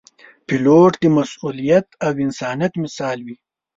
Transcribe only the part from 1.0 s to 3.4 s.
د مسؤلیت او انسانیت مثال وي.